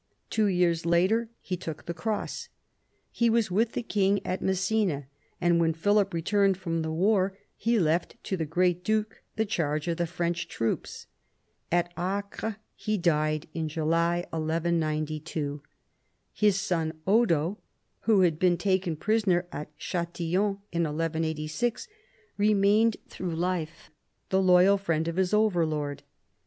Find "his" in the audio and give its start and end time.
16.33-16.59, 25.17-25.31